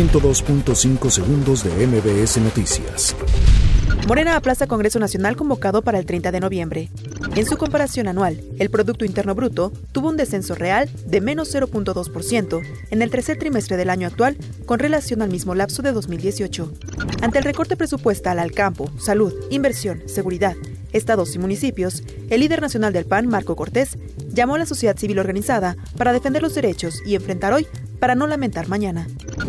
[0.00, 3.14] 102.5 segundos de MBS Noticias.
[4.08, 6.88] Morena aplaza Congreso Nacional convocado para el 30 de noviembre.
[7.36, 12.62] En su comparación anual, el Producto Interno Bruto tuvo un descenso real de menos 0.2%
[12.90, 16.72] en el tercer trimestre del año actual con relación al mismo lapso de 2018.
[17.20, 20.56] Ante el recorte presupuestal al campo, salud, inversión, seguridad,
[20.94, 23.98] estados y municipios, el líder nacional del PAN, Marco Cortés,
[24.32, 27.66] llamó a la sociedad civil organizada para defender los derechos y enfrentar hoy
[28.00, 29.06] para no lamentar mañana.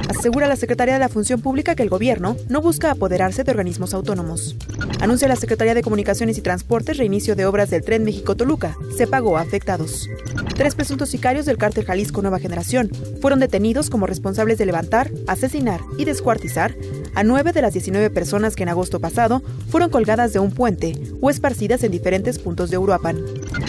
[0.10, 3.94] Asegura la Secretaría de la Función Pública que el gobierno no busca apoderarse de organismos
[3.94, 4.56] autónomos.
[5.00, 8.76] Anuncia la Secretaría de Comunicaciones y Transportes reinicio de obras del tren México-Toluca.
[8.96, 10.10] Se pagó a afectados.
[10.56, 15.80] Tres presuntos sicarios del cártel Jalisco Nueva Generación fueron detenidos como responsables de levantar, asesinar
[15.98, 16.76] y descuartizar
[17.16, 20.94] a nueve de las 19 personas que en agosto pasado fueron colgadas de un puente
[21.22, 23.18] o esparcidas en diferentes puntos de Uruapan.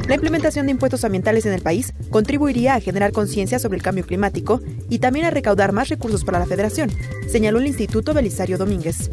[0.08, 4.04] La implementación de impuestos ambientales en el país contribuiría a generar conciencia sobre el cambio
[4.04, 6.90] climático y también a recaudar más recursos para la federación,
[7.28, 9.10] señaló el Instituto Belisario Domínguez.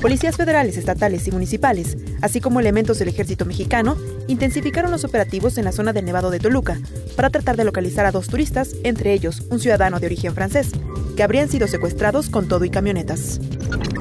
[0.00, 3.96] Policías federales, estatales y municipales, así como elementos del ejército mexicano,
[4.28, 6.78] intensificaron los operativos en la zona del Nevado de Toluca
[7.16, 10.70] para tratar de localizar a dos turistas, entre ellos un ciudadano de origen francés,
[11.16, 13.40] que habrían sido secuestrados con todo y camionetas.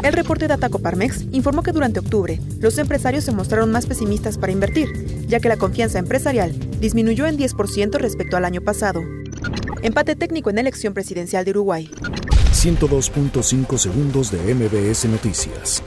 [0.03, 4.37] El reporte de Ataco Parmex informó que durante octubre los empresarios se mostraron más pesimistas
[4.37, 4.89] para invertir,
[5.27, 9.01] ya que la confianza empresarial disminuyó en 10% respecto al año pasado.
[9.83, 11.89] Empate técnico en elección presidencial de Uruguay.
[12.53, 15.81] 102.5 segundos de MBS Noticias.